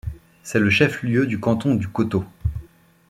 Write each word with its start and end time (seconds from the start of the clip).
C'est 0.41 0.57
le 0.57 0.71
chef-lieu 0.71 1.27
du 1.27 1.39
canton 1.39 1.75
du 1.75 1.87
Coteau. 1.87 2.25